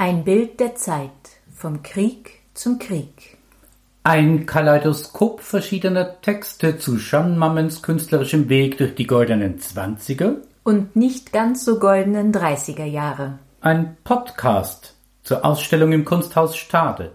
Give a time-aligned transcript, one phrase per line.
[0.00, 1.10] Ein Bild der Zeit
[1.54, 3.36] vom Krieg zum Krieg.
[4.02, 11.34] Ein Kaleidoskop verschiedener Texte zu Jeanne Mammens künstlerischem Weg durch die goldenen Zwanziger und nicht
[11.34, 13.40] ganz so goldenen Dreißiger Jahre.
[13.60, 17.12] Ein Podcast zur Ausstellung im Kunsthaus Stade.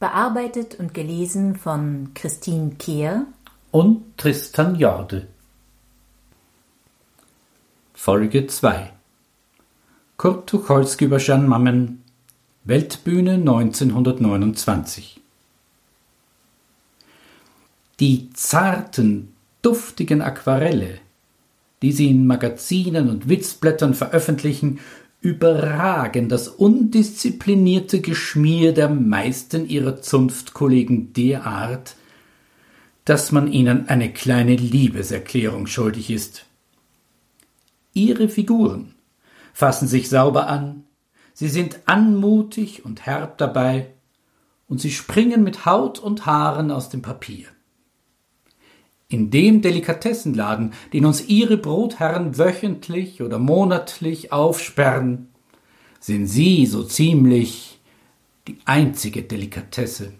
[0.00, 3.26] Bearbeitet und gelesen von Christine Kehr
[3.70, 5.28] und Tristan Jorde.
[7.92, 8.90] Folge 2
[10.16, 12.03] Kurt Tucholsky über Jeanne Mammen
[12.66, 15.20] Weltbühne 1929
[18.00, 20.98] Die zarten, duftigen Aquarelle,
[21.82, 24.80] die sie in Magazinen und Witzblättern veröffentlichen,
[25.20, 31.96] überragen das undisziplinierte Geschmier der meisten ihrer Zunftkollegen derart,
[33.04, 36.46] dass man ihnen eine kleine Liebeserklärung schuldig ist.
[37.92, 38.94] Ihre Figuren
[39.52, 40.84] fassen sich sauber an,
[41.34, 43.88] sie sind anmutig und herb dabei,
[44.66, 47.48] und sie springen mit Haut und Haaren aus dem Papier.
[49.08, 55.28] In dem Delikatessenladen, den uns ihre Brotherren wöchentlich oder monatlich aufsperren,
[56.00, 57.78] sind sie so ziemlich
[58.48, 60.12] die einzige Delikatesse.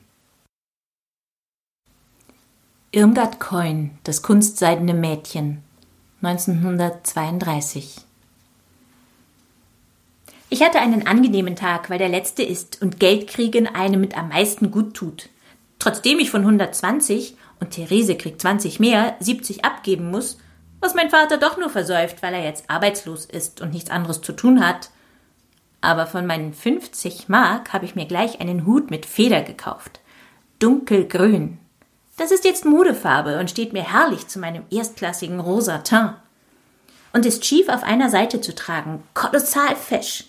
[2.92, 5.62] Irmgard Coin, das kunstseidene Mädchen,
[6.22, 8.03] 1932.
[10.50, 14.28] Ich hatte einen angenehmen Tag, weil der letzte ist und Geld kriegen einem mit am
[14.28, 15.28] meisten gut tut.
[15.78, 20.38] Trotzdem ich von 120 und Therese kriegt 20 mehr, 70 abgeben muss,
[20.80, 24.32] was mein Vater doch nur versäuft, weil er jetzt arbeitslos ist und nichts anderes zu
[24.32, 24.90] tun hat.
[25.80, 30.00] Aber von meinen 50 Mark habe ich mir gleich einen Hut mit Feder gekauft.
[30.58, 31.58] Dunkelgrün.
[32.16, 36.14] Das ist jetzt Modefarbe und steht mir herrlich zu meinem erstklassigen rosa Teint.
[37.12, 40.24] Und ist schief auf einer Seite zu tragen, kolossal fesch.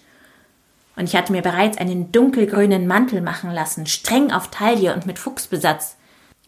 [0.96, 5.20] Und ich hatte mir bereits einen dunkelgrünen Mantel machen lassen, streng auf Taille und mit
[5.20, 5.98] Fuchsbesatz.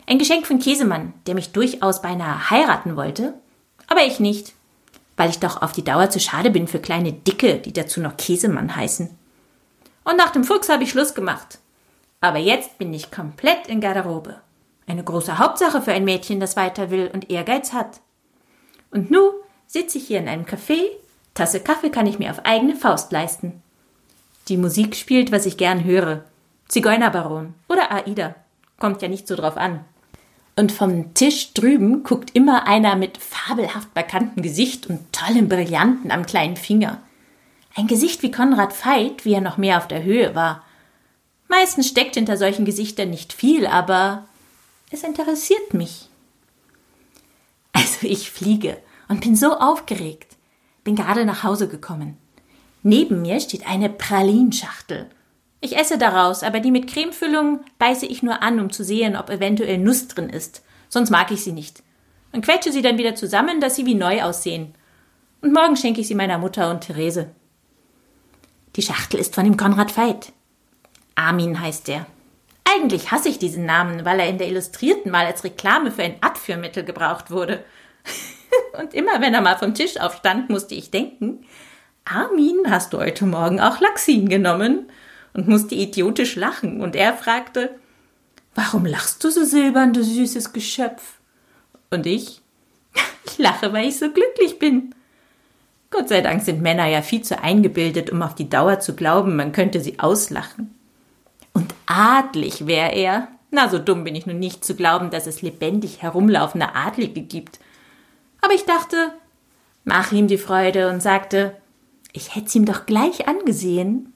[0.05, 3.33] Ein Geschenk von Käsemann, der mich durchaus beinahe heiraten wollte,
[3.87, 4.53] aber ich nicht,
[5.17, 8.15] weil ich doch auf die Dauer zu schade bin für kleine Dicke, die dazu noch
[8.15, 9.09] Käsemann heißen.
[10.05, 11.59] Und nach dem Fuchs habe ich Schluss gemacht.
[12.21, 14.41] Aber jetzt bin ich komplett in Garderobe.
[14.87, 17.99] Eine große Hauptsache für ein Mädchen, das weiter will und Ehrgeiz hat.
[18.91, 19.31] Und nu
[19.65, 20.79] sitze ich hier in einem Café,
[21.33, 23.61] Tasse Kaffee kann ich mir auf eigene Faust leisten.
[24.47, 26.23] Die Musik spielt, was ich gern höre.
[26.67, 28.35] Zigeunerbaron oder Aida.
[28.79, 29.83] Kommt ja nicht so drauf an.
[30.55, 36.25] Und vom Tisch drüben guckt immer einer mit fabelhaft markantem Gesicht und tollem Brillanten am
[36.25, 37.01] kleinen Finger.
[37.75, 40.63] Ein Gesicht wie Konrad Veit, wie er noch mehr auf der Höhe war.
[41.47, 44.25] Meistens steckt hinter solchen Gesichtern nicht viel, aber
[44.89, 46.09] es interessiert mich.
[47.73, 48.77] Also ich fliege
[49.09, 50.35] und bin so aufgeregt.
[50.83, 52.17] Bin gerade nach Hause gekommen.
[52.87, 55.09] Neben mir steht eine Pralinschachtel.
[55.59, 59.29] Ich esse daraus, aber die mit Cremefüllung beiße ich nur an, um zu sehen, ob
[59.29, 60.63] eventuell Nuss drin ist.
[60.87, 61.83] Sonst mag ich sie nicht.
[62.31, 64.73] Und quetsche sie dann wieder zusammen, dass sie wie neu aussehen.
[65.41, 67.31] Und morgen schenke ich sie meiner Mutter und Therese.
[68.77, 70.31] Die Schachtel ist von dem Konrad Veit.
[71.15, 72.05] Armin heißt er.
[72.63, 76.23] Eigentlich hasse ich diesen Namen, weil er in der Illustrierten mal als Reklame für ein
[76.23, 77.65] Abführmittel gebraucht wurde.
[78.79, 81.43] Und immer wenn er mal vom Tisch aufstand, musste ich denken,
[82.09, 84.89] Armin, hast du heute Morgen auch Laxin genommen?
[85.33, 86.81] Und musste idiotisch lachen.
[86.81, 87.75] Und er fragte,
[88.55, 91.19] Warum lachst du so silbern, du süßes Geschöpf?
[91.91, 92.41] Und ich?
[93.25, 94.95] Ich lache, weil ich so glücklich bin.
[95.91, 99.35] Gott sei Dank sind Männer ja viel zu eingebildet, um auf die Dauer zu glauben,
[99.35, 100.73] man könnte sie auslachen.
[101.51, 103.27] Und adlig wäre er.
[103.51, 107.59] Na, so dumm bin ich nun nicht zu glauben, dass es lebendig herumlaufende Adlige gibt.
[108.41, 109.11] Aber ich dachte,
[109.83, 111.53] mach ihm die Freude und sagte,
[112.17, 114.13] ich hätt's ihm doch gleich angesehen.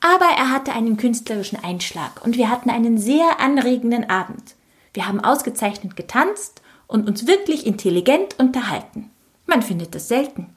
[0.00, 4.54] Aber er hatte einen künstlerischen Einschlag und wir hatten einen sehr anregenden Abend.
[4.92, 9.10] Wir haben ausgezeichnet getanzt und uns wirklich intelligent unterhalten.
[9.46, 10.54] Man findet das selten.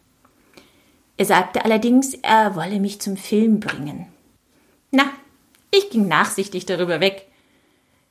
[1.16, 4.08] Er sagte allerdings, er wolle mich zum Film bringen.
[4.92, 5.06] Na,
[5.72, 7.28] ich ging nachsichtig darüber weg.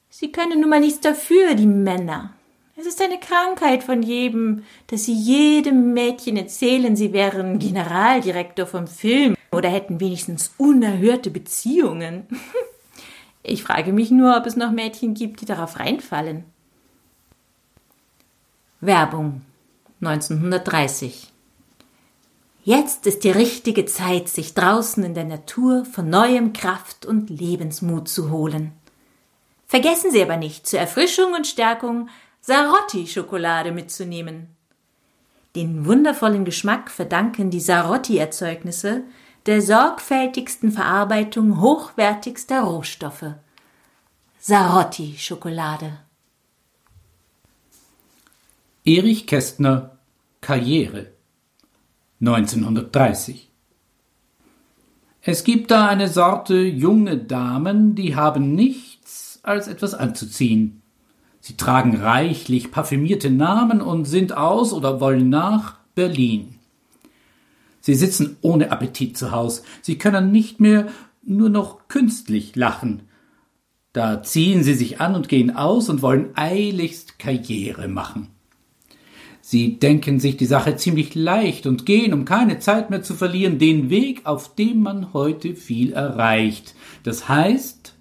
[0.08, 2.35] Sie können nun mal nichts dafür, die Männer.
[2.78, 8.86] Es ist eine Krankheit von jedem, dass sie jedem Mädchen erzählen, sie wären Generaldirektor vom
[8.86, 12.26] Film oder hätten wenigstens unerhörte Beziehungen.
[13.48, 16.42] Ich frage mich nur, ob es noch Mädchen gibt, die darauf reinfallen.
[18.80, 19.42] Werbung
[20.00, 21.28] 1930
[22.64, 28.08] Jetzt ist die richtige Zeit, sich draußen in der Natur von neuem Kraft und Lebensmut
[28.08, 28.72] zu holen.
[29.68, 32.08] Vergessen Sie aber nicht, zur Erfrischung und Stärkung
[32.46, 34.46] Sarotti-Schokolade mitzunehmen.
[35.56, 39.02] Den wundervollen Geschmack verdanken die Sarotti-Erzeugnisse
[39.46, 43.34] der sorgfältigsten Verarbeitung hochwertigster Rohstoffe.
[44.38, 45.98] Sarotti Schokolade.
[48.84, 49.98] Erich Kästner
[50.40, 51.08] Karriere
[52.20, 53.50] 1930
[55.20, 60.82] Es gibt da eine Sorte junge Damen, die haben nichts als etwas anzuziehen.
[61.46, 66.56] Sie tragen reichlich parfümierte Namen und sind aus oder wollen nach Berlin.
[67.80, 69.62] Sie sitzen ohne Appetit zu Haus.
[69.80, 70.88] Sie können nicht mehr
[71.22, 73.02] nur noch künstlich lachen.
[73.92, 78.26] Da ziehen sie sich an und gehen aus und wollen eiligst Karriere machen.
[79.40, 83.60] Sie denken sich die Sache ziemlich leicht und gehen, um keine Zeit mehr zu verlieren,
[83.60, 86.74] den Weg, auf dem man heute viel erreicht.
[87.04, 87.94] Das heißt,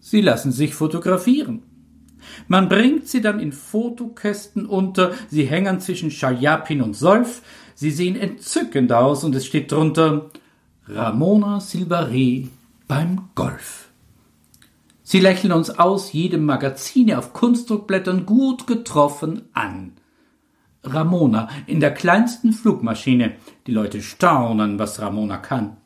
[0.00, 1.62] sie lassen sich fotografieren.
[2.48, 7.42] Man bringt sie dann in Fotokästen unter, sie hängen zwischen Schajapin und Solf,
[7.74, 10.30] sie sehen entzückend aus und es steht drunter
[10.86, 12.48] Ramona Silvaré
[12.86, 13.88] beim Golf.
[15.02, 19.92] Sie lächeln uns aus jedem Magazine auf Kunstdruckblättern gut getroffen an.
[20.82, 23.36] Ramona in der kleinsten Flugmaschine.
[23.66, 25.76] Die Leute staunen, was Ramona kann.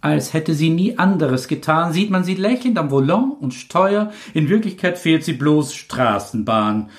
[0.00, 4.12] Als hätte sie nie anderes getan, sieht man sie lächelnd am Volant und Steuer.
[4.32, 6.90] In Wirklichkeit fehlt sie bloß Straßenbahn.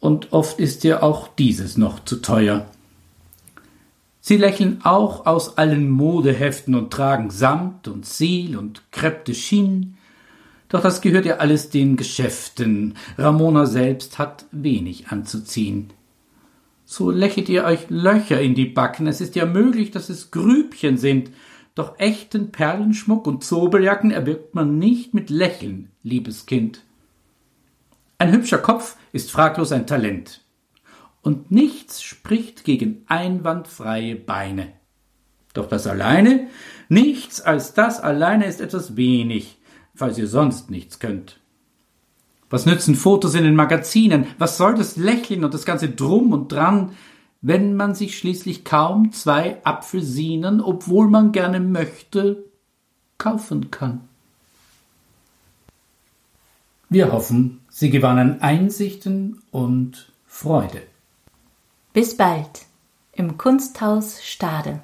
[0.00, 2.66] Und oft ist ihr auch dieses noch zu teuer.
[4.20, 9.92] Sie lächeln auch aus allen Modeheften und tragen Samt und Seel und Crêpe de Chine.
[10.68, 12.94] Doch das gehört ja alles den Geschäften.
[13.16, 15.92] Ramona selbst hat wenig anzuziehen.
[16.84, 19.06] So lächelt ihr euch Löcher in die Backen.
[19.06, 21.30] Es ist ja möglich, dass es Grübchen sind.
[21.76, 26.82] Doch echten Perlenschmuck und Zobeljacken erwirkt man nicht mit Lächeln, liebes Kind.
[28.18, 30.42] Ein hübscher Kopf ist fraglos ein Talent.
[31.22, 34.72] Und nichts spricht gegen einwandfreie Beine.
[35.54, 36.48] Doch das alleine,
[36.88, 39.58] nichts als das alleine ist etwas wenig
[39.96, 41.40] falls ihr sonst nichts könnt.
[42.48, 44.26] Was nützen Fotos in den Magazinen?
[44.38, 46.92] Was soll das Lächeln und das ganze Drum und Dran,
[47.42, 52.44] wenn man sich schließlich kaum zwei Apfelsinen, obwohl man gerne möchte,
[53.18, 54.08] kaufen kann?
[56.88, 60.82] Wir hoffen, Sie gewannen Einsichten und Freude.
[61.92, 62.66] Bis bald
[63.12, 64.80] im Kunsthaus Stade.